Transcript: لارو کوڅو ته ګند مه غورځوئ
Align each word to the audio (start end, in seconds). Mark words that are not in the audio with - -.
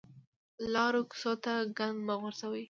لارو 0.73 1.01
کوڅو 1.09 1.33
ته 1.43 1.53
ګند 1.77 1.97
مه 2.07 2.15
غورځوئ 2.21 2.59